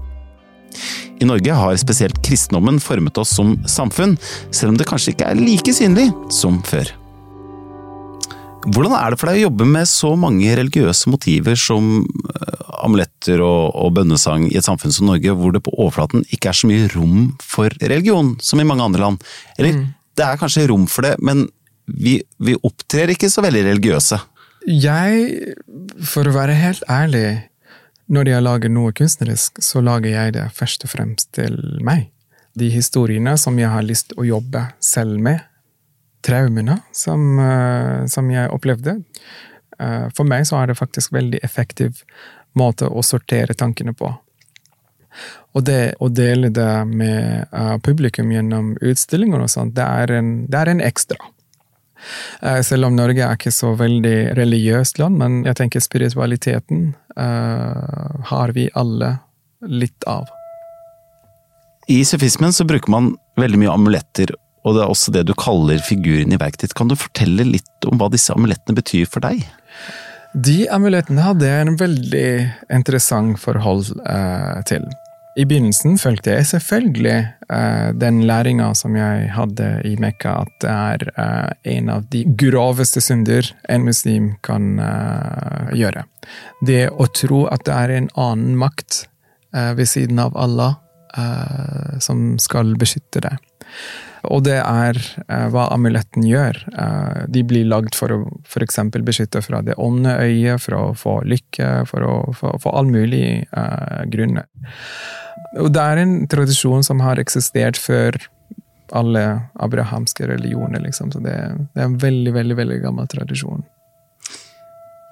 I 1.23 1.27
Norge 1.27 1.55
har 1.59 1.79
spesielt 1.79 2.19
kristendommen 2.27 2.81
formet 2.83 3.19
oss 3.19 3.35
som 3.35 3.57
samfunn, 3.71 4.17
selv 4.51 4.75
om 4.75 4.79
det 4.79 4.87
kanskje 4.91 5.15
ikke 5.15 5.31
er 5.31 5.43
like 5.43 5.75
synlig 5.75 6.11
som 6.35 6.63
før. 6.67 6.91
Hvordan 8.65 8.95
er 8.97 9.13
det 9.13 9.21
for 9.21 9.29
deg 9.31 9.43
å 9.43 9.47
jobbe 9.49 9.67
med 9.69 9.89
så 9.91 10.15
mange 10.17 10.53
religiøse 10.57 11.11
motiver 11.13 11.59
som 11.61 11.99
eh, 12.01 12.71
amuletter 12.85 13.43
og, 13.45 13.75
og, 13.75 13.93
bønnesang 13.99 14.47
i 14.49 14.57
et 14.59 14.67
samfunn 14.67 14.95
som 14.95 15.11
Norge, 15.11 15.35
hvor 15.37 15.53
det 15.55 15.63
på 15.67 15.75
overflaten 15.77 16.25
ikke 16.33 16.53
er 16.53 16.59
så 16.59 16.71
mye 16.71 16.89
rom 16.95 17.19
for 17.45 17.75
religion 17.83 18.35
som 18.43 18.63
i 18.63 18.69
mange 18.69 18.87
andre 18.87 19.05
land? 19.05 19.27
Eller 19.59 19.77
mm. 19.77 19.85
det 20.17 20.27
er 20.27 20.41
kanskje 20.41 20.69
rom 20.71 20.89
for 20.91 21.07
det, 21.07 21.17
men 21.25 21.47
vi, 21.85 22.19
vi 22.41 22.57
opptrer 22.65 23.13
ikke 23.13 23.29
så 23.33 23.45
veldig 23.45 23.67
religiøse. 23.69 24.21
Jeg, 24.65 25.57
for 26.09 26.25
å 26.25 26.33
være 26.33 26.57
helt 26.57 26.85
ærlig, 26.89 27.27
når 28.09 28.31
jeg 28.33 28.45
lager 28.45 28.73
noe 28.73 28.93
kunstnerisk, 28.97 29.61
så 29.65 29.81
lager 29.85 30.13
jeg 30.13 30.37
det 30.37 30.49
først 30.57 30.87
og 30.87 30.93
fremst 30.93 31.35
til 31.37 31.59
meg. 31.85 32.09
De 32.57 32.71
historiene 32.73 33.35
som 33.41 33.59
jeg 33.59 33.69
har 33.73 33.85
lyst 33.85 34.13
til 34.13 34.23
å 34.23 34.29
jobbe 34.37 34.69
selv 34.85 35.21
med 35.21 35.43
traumene 36.25 36.79
som, 36.93 37.39
eh, 37.39 38.07
som, 38.07 38.31
jeg 38.31 38.53
opplevde. 38.53 38.99
Eh, 39.79 40.07
for 40.17 40.29
meg 40.29 40.47
så 40.49 40.61
er 40.61 40.71
det 40.71 40.79
faktisk 40.81 41.13
veldig 41.15 41.41
effektiv 41.45 42.05
måte 42.59 42.89
å 42.89 43.03
sortere 43.03 43.57
tankene 43.59 43.95
på. 43.97 44.13
Og 45.55 45.63
det 45.63 45.95
å 46.03 46.09
dele 46.11 46.49
det 46.51 46.85
med 46.91 47.47
uh, 47.55 47.77
publikum 47.79 48.33
gjennom 48.35 48.73
utstillinger 48.83 49.45
og 49.45 49.51
sånt, 49.53 49.77
det 49.77 49.85
er 49.87 50.11
en, 50.17 50.33
det 50.51 50.59
er 50.59 50.71
en 50.73 50.83
ekstra. 50.83 51.19
Selv 52.67 52.89
om 52.89 52.97
Norge 52.99 53.23
er 53.23 53.39
ikke 53.39 53.53
så 53.55 53.71
veldig 53.79 54.35
religiøst 54.37 54.99
land, 54.99 55.17
men 55.23 55.37
jeg 55.47 55.57
tenker 55.61 55.81
spiritualiteten 55.81 56.89
uh, 57.15 58.27
har 58.35 58.53
vi 58.59 58.67
alle 58.75 59.15
litt 59.63 60.05
av. 60.11 60.27
I 61.87 62.03
sufismen 62.05 62.53
så 62.53 62.67
bruker 62.67 62.91
man 62.91 63.15
veldig 63.41 63.63
mye 63.63 63.73
amuletter 63.79 64.35
og 64.65 64.77
det 64.77 64.83
er 64.83 64.91
også 64.91 65.13
det 65.15 65.27
du 65.29 65.35
kaller 65.37 65.83
figuren 65.85 66.33
i 66.33 66.41
verket 66.41 66.65
ditt. 66.65 66.75
Kan 66.79 66.89
du 66.89 66.97
fortelle 66.97 67.45
litt 67.47 67.89
om 67.89 68.01
hva 68.01 68.09
disse 68.13 68.33
amulettene 68.33 68.77
betyr 68.79 69.09
for 69.11 69.25
deg? 69.25 69.45
De 70.35 70.65
amulettene 70.73 71.23
hadde 71.23 71.47
jeg 71.47 71.63
en 71.63 71.77
veldig 71.79 72.29
interessant 72.75 73.39
forhold 73.39 73.93
eh, 74.03 74.63
til. 74.67 74.87
I 75.35 75.45
begynnelsen 75.51 75.97
følte 75.99 76.37
jeg 76.37 76.47
selvfølgelig 76.47 77.17
eh, 77.51 77.89
den 77.99 78.21
læringa 78.27 78.69
som 78.79 78.95
jeg 78.97 79.29
hadde 79.35 79.67
i 79.87 79.97
Mekka, 80.01 80.37
at 80.47 80.53
det 80.63 80.71
er 80.73 81.05
eh, 81.11 81.75
en 81.77 81.91
av 81.91 82.07
de 82.11 82.23
groveste 82.39 83.03
synder 83.03 83.51
en 83.69 83.87
muslim 83.87 84.33
kan 84.47 84.79
eh, 84.79 85.75
gjøre. 85.83 86.07
Det 86.67 86.87
å 86.89 87.09
tro 87.11 87.45
at 87.51 87.67
det 87.67 87.75
er 87.75 87.95
en 87.97 88.09
annen 88.15 88.57
makt 88.63 89.05
eh, 89.55 89.75
ved 89.75 89.91
siden 89.91 90.23
av 90.23 90.39
Allah 90.39 90.79
eh, 91.19 91.99
som 92.03 92.39
skal 92.43 92.77
beskytte 92.79 93.27
deg. 93.27 93.39
Og 94.33 94.45
det 94.47 94.59
er 94.61 94.99
eh, 95.29 95.47
hva 95.53 95.67
amuletten 95.75 96.25
gjør. 96.27 96.61
Eh, 96.73 97.25
de 97.33 97.43
blir 97.47 97.69
lagd 97.71 97.97
for 97.99 98.15
å 98.15 98.21
f.eks. 98.47 98.81
beskytte 99.05 99.43
fra 99.45 99.63
det 99.67 99.77
onde 99.81 100.15
øyet, 100.23 100.63
for 100.65 100.79
å 100.79 100.85
få 100.99 101.19
lykke, 101.29 101.73
for 101.91 102.07
å 102.07 102.15
få 102.39 102.73
all 102.73 102.89
mulig 102.91 103.45
eh, 103.45 104.01
grunner. 104.13 104.49
Og 105.61 105.71
det 105.75 105.83
er 105.83 106.03
en 106.03 106.17
tradisjon 106.31 106.87
som 106.87 107.03
har 107.05 107.21
eksistert 107.23 107.79
før 107.79 108.19
alle 108.95 109.25
abrahamske 109.63 110.27
religioner, 110.29 110.83
liksom. 110.85 111.13
Så 111.15 111.23
det, 111.25 111.37
det 111.75 111.81
er 111.81 111.89
en 111.89 112.01
veldig, 112.01 112.35
veldig, 112.35 112.59
veldig 112.59 112.83
gammel 112.85 113.09
tradisjon. 113.11 113.65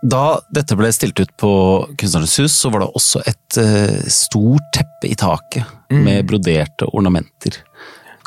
Da 0.02 0.40
dette 0.50 0.74
ble 0.74 0.90
stilt 0.90 1.20
ut 1.22 1.30
på 1.38 1.52
Kunstnernes 1.98 2.34
hus, 2.42 2.54
så 2.58 2.72
var 2.74 2.82
det 2.82 2.90
også 2.98 3.22
et 3.22 3.58
uh, 3.62 4.00
stort 4.10 4.72
teppe 4.74 5.10
i 5.12 5.18
taket 5.18 5.62
mm. 5.92 6.00
med 6.02 6.26
broderte 6.26 6.88
ornamenter. 6.90 7.60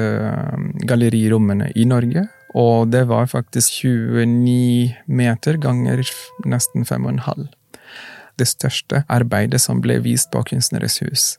gallerirommene 0.87 1.73
i 1.75 1.87
Norge. 1.89 2.27
Og 2.55 2.87
det 2.87 3.03
var 3.09 3.27
faktisk 3.27 3.83
29 3.83 4.93
meter 5.11 5.59
ganger 5.59 6.05
nesten 6.47 6.87
5,5. 6.87 7.49
Det 8.39 8.47
største 8.47 9.03
arbeidet 9.11 9.59
som 9.63 9.81
ble 9.83 9.99
vist 10.03 10.31
på 10.31 10.45
Kunstneres 10.47 11.01
hus. 11.03 11.33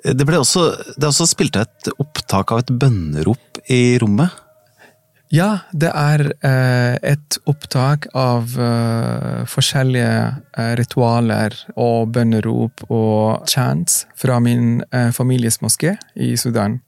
Det, 0.00 0.22
ble 0.24 0.38
også, 0.38 0.68
det 0.96 1.10
også 1.10 1.26
spilt 1.28 1.58
et 1.58 1.90
opptak 1.98 2.54
av 2.54 2.62
et 2.62 2.70
bønnerop 2.70 3.60
i 3.70 3.98
rommet? 4.00 4.30
Ja, 5.30 5.60
det 5.70 5.92
er 5.94 6.24
eh, 6.42 6.96
et 7.06 7.36
opptak 7.46 8.08
av 8.18 8.50
eh, 8.58 9.42
forskjellige 9.46 10.14
eh, 10.58 10.72
ritualer 10.80 11.54
og 11.78 12.10
bønnerop 12.16 12.82
og 12.90 13.46
chants 13.46 14.08
fra 14.18 14.40
min 14.42 14.80
eh, 14.90 15.12
families 15.14 15.60
moské 15.62 15.94
i 16.18 16.32
Sudan. 16.34 16.80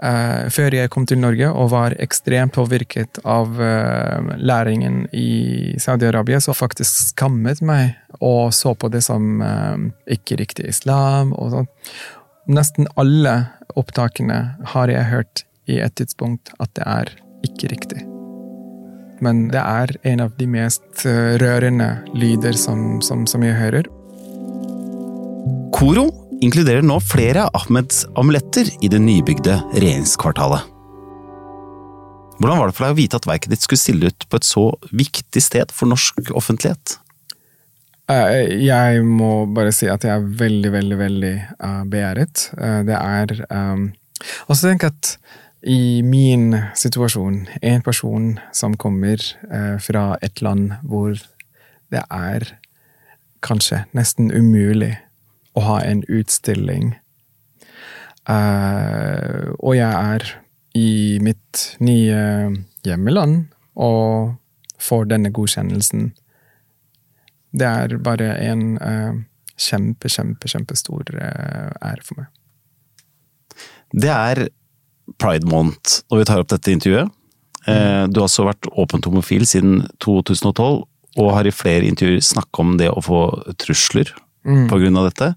Eh, 0.00 0.48
før 0.48 0.72
jeg 0.78 0.92
kom 0.94 1.04
til 1.08 1.20
Norge 1.20 1.50
og 1.52 1.68
var 1.74 1.98
ekstremt 2.00 2.56
påvirket 2.56 3.20
av 3.28 3.60
eh, 3.60 4.32
læringen 4.40 5.02
i 5.12 5.76
Saudi-Arabia, 5.76 6.40
så 6.40 6.56
faktisk 6.56 7.10
skammet 7.10 7.60
meg 7.60 7.92
og 8.24 8.56
så 8.56 8.72
på 8.72 8.88
det 8.88 9.04
som 9.04 9.44
ikke 10.08 10.40
riktig 10.40 10.64
islam. 10.72 11.36
og 11.36 11.52
sånn. 11.52 11.68
Nesten 12.48 12.88
alle 12.96 13.36
opptakene 13.76 14.40
har 14.72 14.88
jeg 14.88 15.12
hørt 15.12 15.46
i 15.68 15.76
et 15.84 15.92
tidspunkt 16.00 16.54
at 16.56 16.72
det 16.78 16.88
er 16.88 17.14
ikke 17.46 17.72
riktig. 17.72 18.04
Men 19.24 19.46
det 19.52 19.62
er 19.62 19.92
en 20.10 20.22
av 20.26 20.34
de 20.36 20.48
mest 20.50 21.06
eh, 21.08 21.36
rørende 21.40 21.88
lyder 22.16 22.56
som, 22.58 23.00
som, 23.04 23.24
som 23.28 23.44
jeg 23.44 23.56
hører. 23.56 23.88
Koro 25.76 26.08
inkluderer 26.44 26.84
nå 26.84 26.98
flere 27.04 27.46
av 27.46 27.62
Ahmeds 27.62 28.04
amuletter 28.18 28.68
i 28.84 28.90
det 28.92 29.00
nybygde 29.00 29.56
regjeringskvartalet. 29.76 30.72
Hvordan 32.36 32.60
var 32.60 32.68
det 32.68 32.76
for 32.76 32.84
deg 32.84 32.92
å 32.92 32.98
vite 32.98 33.16
at 33.16 33.28
verket 33.28 33.54
ditt 33.54 33.64
skulle 33.64 33.80
stille 33.80 34.12
ut 34.12 34.26
på 34.28 34.36
et 34.36 34.44
så 34.44 34.68
viktig 34.92 35.40
sted 35.40 35.72
for 35.72 35.88
norsk 35.88 36.34
offentlighet? 36.36 36.98
Eh, 38.12 38.52
jeg 38.62 39.00
må 39.08 39.46
bare 39.56 39.72
si 39.74 39.88
at 39.90 40.04
jeg 40.04 40.12
er 40.12 40.28
veldig, 40.44 40.74
veldig, 40.76 40.98
veldig 41.00 41.32
uh, 41.56 41.80
begjæret. 41.88 42.50
Det 42.86 42.98
er 43.00 43.32
um, 43.48 43.88
tenker 44.20 44.90
jeg 44.90 44.92
at 44.92 45.16
i 45.62 46.02
min 46.02 46.56
situasjon, 46.74 47.46
en 47.62 47.82
person 47.82 48.38
som 48.52 48.76
kommer 48.76 49.22
eh, 49.50 49.78
fra 49.80 50.18
et 50.22 50.42
land 50.42 50.76
hvor 50.82 51.16
det 51.90 52.02
er 52.10 52.46
kanskje 53.46 53.84
nesten 53.96 54.30
umulig 54.34 54.94
å 55.56 55.64
ha 55.64 55.78
en 55.84 56.02
utstilling, 56.12 56.94
eh, 58.28 59.46
og 59.58 59.76
jeg 59.78 59.92
er 59.92 60.26
i 60.76 61.18
mitt 61.24 61.62
nye 61.80 62.52
hjemmeland 62.84 63.46
og 63.80 64.36
får 64.82 65.08
denne 65.08 65.32
godkjennelsen 65.32 66.10
Det 67.56 67.64
er 67.64 67.94
bare 68.04 68.34
en 68.44 68.76
eh, 68.84 69.14
kjempe, 69.56 70.10
kjempe, 70.12 70.48
kjempestor 70.50 71.08
eh, 71.16 71.70
ære 71.80 72.04
for 72.04 72.20
meg. 72.20 72.26
Det 73.96 74.12
er 74.12 74.42
pride 75.20 75.48
month 75.48 76.02
når 76.10 76.22
vi 76.22 76.28
tar 76.28 76.42
opp 76.42 76.50
dette 76.52 76.74
intervjuet. 76.74 77.12
Eh, 77.66 78.04
du 78.10 78.20
har 78.20 78.28
også 78.28 78.46
vært 78.46 78.68
åpent 78.78 79.08
homofil 79.08 79.46
siden 79.48 79.80
2012, 80.04 80.84
og 81.16 81.32
har 81.32 81.48
i 81.48 81.54
flere 81.54 81.88
intervjuer 81.88 82.22
snakket 82.22 82.62
om 82.62 82.76
det 82.80 82.90
å 82.92 83.02
få 83.02 83.20
trusler 83.62 84.12
mm. 84.46 84.66
av 84.70 85.06
dette. 85.08 85.30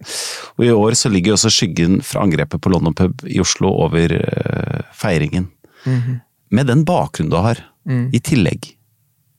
Og 0.57 0.65
i 0.65 0.73
år 0.73 0.97
så 0.99 1.09
ligger 1.09 1.35
også 1.35 1.51
skyggen 1.53 2.01
fra 2.05 2.25
angrepet 2.25 2.61
på 2.61 2.73
London 2.73 2.93
pub 2.93 3.23
i 3.25 3.39
Oslo 3.41 3.71
over 3.85 4.13
uh, 4.13 4.81
feiringen. 4.93 5.47
Mm 5.85 6.01
-hmm. 6.01 6.19
Med 6.49 6.67
den 6.67 6.83
bakgrunnen 6.85 7.31
du 7.31 7.37
har, 7.37 7.57
mm. 7.85 8.09
i 8.13 8.19
tillegg, 8.19 8.75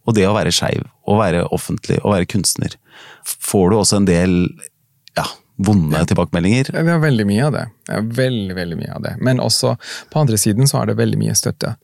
og 0.06 0.14
det 0.14 0.26
å 0.28 0.34
være 0.34 0.52
skeiv, 0.52 0.82
å 1.06 1.18
være 1.18 1.46
offentlig, 1.52 1.98
å 2.04 2.12
være 2.12 2.26
kunstner, 2.26 2.76
får 3.24 3.70
du 3.70 3.76
også 3.76 3.96
en 3.96 4.06
del 4.06 4.48
vonde 5.66 6.04
tilbakemeldinger? 6.06 6.70
Vi 6.72 6.90
har 6.90 7.02
veldig 7.02 7.26
mye 7.28 7.46
av 7.46 7.52
det. 7.52 7.66
Veldig, 8.20 8.54
veldig 8.56 8.78
mye 8.80 8.94
av 8.96 9.02
det. 9.04 9.14
Men 9.20 9.42
også 9.42 9.74
på 10.12 10.22
andre 10.22 10.38
siden 10.40 10.68
så 10.70 10.82
er 10.82 10.90
det 10.90 11.00
veldig 11.00 11.20
mye 11.20 11.36
støtte. 11.36 11.74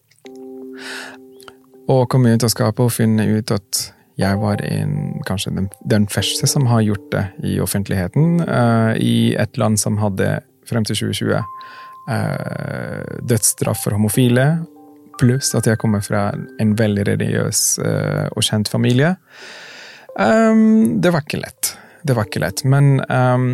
Å 1.86 1.98
komme 2.10 2.32
ut 2.34 2.46
av 2.46 2.52
skapet 2.52 2.82
og 2.86 2.94
finne 2.94 3.28
ut 3.28 3.52
at 3.54 3.82
jeg 4.16 4.40
var 4.40 4.62
en, 4.64 5.20
kanskje 5.28 5.52
den, 5.58 5.68
den, 5.84 6.06
første 6.08 6.48
som 6.48 6.66
har 6.70 6.80
gjort 6.86 7.10
det 7.12 7.24
i 7.44 7.58
offentligheten, 7.60 8.40
uh, 8.48 8.96
i 8.96 9.36
et 9.36 9.60
land 9.60 9.76
som 9.80 9.98
hadde 10.00 10.38
frem 10.66 10.86
til 10.88 10.96
2020 10.96 11.36
uh, 11.36 13.20
dødsstraff 13.28 13.84
for 13.84 13.96
homofile, 13.96 14.48
pluss 15.20 15.52
at 15.56 15.68
jeg 15.68 15.80
kommer 15.80 16.00
fra 16.04 16.30
en 16.32 16.74
veldig 16.80 17.06
religiøs 17.10 17.62
uh, 17.84 18.26
og 18.32 18.48
kjent 18.48 18.72
familie. 18.72 19.14
Um, 20.16 20.96
det 21.04 21.12
var 21.12 21.26
ikke 21.26 21.44
lett. 21.44 21.76
Det 22.06 22.14
var 22.14 22.28
ikke 22.28 22.42
lett. 22.44 22.62
Men 22.68 23.00
um, 23.10 23.48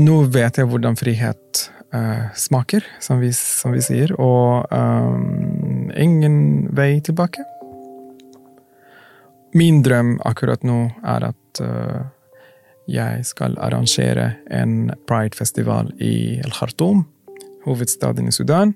nå 0.00 0.16
vet 0.32 0.56
jeg 0.56 0.68
hvordan 0.70 0.96
frihet 0.96 1.64
uh, 1.94 2.28
smaker, 2.38 2.84
som 3.04 3.20
vi, 3.20 3.32
som 3.36 3.74
vi, 3.76 3.82
sier, 3.84 4.14
og 4.16 4.64
um, 4.72 5.90
ingen 5.92 6.68
vei 6.76 6.94
tilbake. 7.04 7.44
Min 9.56 9.82
drøm 9.84 10.16
akkurat 10.28 10.64
nå 10.64 10.80
er 11.02 11.28
at 11.30 11.62
uh, 11.64 12.08
jeg 12.88 13.24
skal 13.28 13.58
arrangere 13.60 14.30
en 14.48 14.94
pridefestival 15.08 15.92
i 16.00 16.40
El 16.40 16.54
Khartoum, 16.56 17.04
hovedstaden 17.68 18.30
i 18.30 18.36
Sudan, 18.36 18.72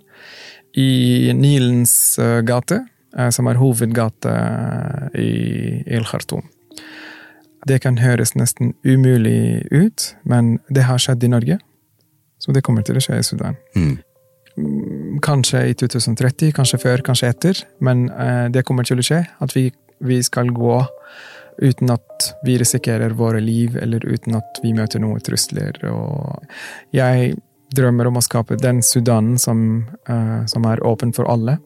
i 0.77 1.33
Nilens 1.37 2.19
uh, 2.21 2.41
gate, 2.45 2.85
som 3.13 3.45
er 3.51 3.59
hovedgate 3.61 4.31
i 5.21 5.33
El 5.85 6.07
Khartoum. 6.09 6.47
Det 7.67 7.79
kan 7.83 7.99
høres 8.03 8.35
nesten 8.35 8.75
umulig 8.85 9.67
ut, 9.71 10.17
men 10.25 10.57
det 10.69 10.87
har 10.89 10.99
skjedd 10.99 11.23
i 11.25 11.31
Norge. 11.31 11.59
Så 12.43 12.53
det 12.55 12.65
kommer 12.67 12.83
til 12.83 12.99
å 12.99 13.03
skje 13.05 13.21
i 13.21 13.27
Sudan. 13.27 13.59
Mm. 13.77 13.99
mm 14.59 15.03
kanskje 15.23 15.67
i 15.71 15.75
2030, 15.79 16.53
kanskje 16.57 16.79
før, 16.83 17.03
kanskje 17.07 17.31
etter, 17.31 17.63
men 17.85 18.09
eh, 18.11 18.49
det 18.53 18.65
kommer 18.69 18.87
til 18.87 19.01
å 19.01 19.07
skje. 19.07 19.23
At 19.45 19.55
vi, 19.57 19.69
vi, 20.03 20.19
skal 20.25 20.51
gå 20.55 20.81
uten 21.63 21.93
at 21.93 22.29
vi 22.47 22.57
risikerer 22.61 23.15
våre 23.17 23.41
liv, 23.41 23.77
eller 23.77 24.05
uten 24.09 24.37
at 24.39 24.61
vi 24.65 24.73
møter 24.77 25.03
noen 25.03 25.23
trusler. 25.25 25.79
Og 25.89 26.43
jeg 26.97 27.35
drømmer 27.77 28.09
om 28.09 28.19
å 28.21 28.25
skape 28.25 28.59
den 28.61 28.83
Sudanen 28.85 29.39
som, 29.41 29.87
eh, 30.09 30.43
som 30.47 30.69
er 30.69 30.85
åpen 30.87 31.15
for 31.17 31.31
alle, 31.31 31.59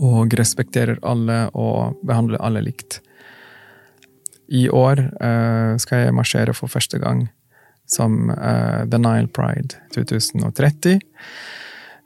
og 0.00 0.32
respekterer 0.38 1.00
alle 1.02 1.42
og 1.52 2.00
behandler 2.06 2.40
alle 2.40 2.62
likt. 2.64 3.02
I 4.50 4.66
år 4.74 5.02
uh, 5.22 5.76
skal 5.78 6.06
jeg 6.06 6.16
marsjere 6.16 6.54
for 6.56 6.70
første 6.70 6.98
gang 6.98 7.28
som 7.90 8.30
uh, 8.30 8.82
The 8.90 8.98
Nile 8.98 9.30
Pride 9.30 9.78
2030. 9.94 10.98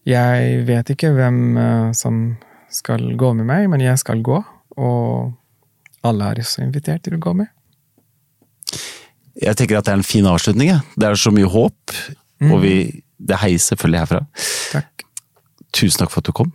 Jeg 0.09 0.65
vet 0.69 0.93
ikke 0.93 1.13
hvem 1.17 1.39
uh, 1.57 1.93
som 1.97 2.37
skal 2.73 3.15
gå 3.17 3.33
med 3.39 3.49
meg, 3.49 3.69
men 3.73 3.85
jeg 3.85 4.01
skal 4.01 4.21
gå. 4.25 4.43
Og 4.77 5.33
alle 6.05 6.31
er 6.31 6.43
også 6.43 6.65
invitert 6.65 7.07
til 7.07 7.17
å 7.17 7.23
gå 7.23 7.33
med. 7.39 7.49
Jeg 9.41 9.57
tenker 9.59 9.79
at 9.79 9.87
det 9.87 9.95
er 9.95 10.03
en 10.03 10.07
fin 10.07 10.27
avslutning. 10.29 10.75
Det 10.95 11.09
er 11.09 11.19
så 11.19 11.33
mye 11.35 11.49
håp, 11.51 11.97
mm. 12.43 12.53
og 12.53 12.61
vi, 12.63 12.75
det 13.19 13.41
heier 13.41 13.63
selvfølgelig 13.63 14.03
herfra. 14.05 14.21
Takk. 14.75 15.07
Tusen 15.75 16.05
takk 16.05 16.13
for 16.13 16.23
at 16.23 16.29
du 16.29 16.37
kom. 16.37 16.53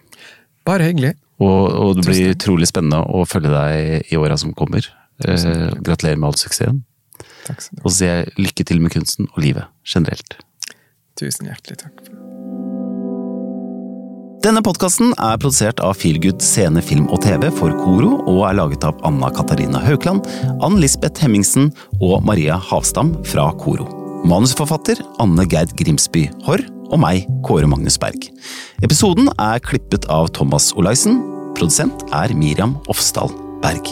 Bare 0.67 0.85
hyggelig. 0.91 1.15
Og, 1.39 1.65
og 1.71 1.97
det 1.97 2.05
blir 2.05 2.33
utrolig 2.35 2.67
spennende 2.69 3.01
å 3.01 3.25
følge 3.27 3.51
deg 3.51 4.11
i 4.11 4.19
åra 4.19 4.37
som 4.39 4.53
kommer. 4.55 4.85
Eh, 5.27 5.73
gratulerer 5.83 6.19
med 6.19 6.29
all 6.29 6.39
suksessen. 6.39 6.83
Takk 7.47 7.61
skal 7.63 7.75
du 7.75 7.81
ha. 7.81 7.85
Og 7.85 7.91
så 7.91 7.97
sier 7.97 8.15
jeg 8.21 8.47
lykke 8.47 8.67
til 8.71 8.81
med 8.83 8.95
kunsten 8.95 9.27
og 9.33 9.43
livet 9.43 9.67
generelt. 9.87 10.39
Tusen 11.19 11.49
hjertelig 11.49 11.81
takk. 11.83 12.09
Denne 14.39 14.61
podkasten 14.63 15.11
er 15.19 15.35
produsert 15.35 15.81
av 15.83 15.97
Feelgood 15.99 16.39
scene, 16.39 16.79
film 16.79 17.09
og 17.11 17.19
TV 17.25 17.49
for 17.51 17.75
Koro, 17.75 18.13
og 18.23 18.45
er 18.47 18.55
laget 18.55 18.85
av 18.87 18.95
Anna 19.03 19.27
Katarina 19.35 19.81
Haukland, 19.83 20.23
Ann 20.63 20.79
Lisbeth 20.79 21.19
Hemmingsen 21.19 21.73
og 21.99 22.23
Maria 22.23 22.55
Havstam 22.69 23.11
fra 23.27 23.49
Koro. 23.59 23.89
Manusforfatter 24.23 25.03
Anne 25.19 25.43
Gerd 25.51 25.75
Grimsby 25.79 26.29
Haarr 26.47 26.63
og 26.89 26.99
meg, 27.03 27.27
Kåre 27.43 27.67
Magnus 27.67 27.99
Berg. 27.99 28.31
Episoden 28.79 29.27
er 29.35 29.59
klippet 29.63 30.07
av 30.07 30.31
Thomas 30.35 30.71
Olaisen. 30.79 31.19
Produsent 31.59 32.07
er 32.15 32.31
Miriam 32.31 32.79
Ofsdal 32.87 33.35
Berg. 33.59 33.91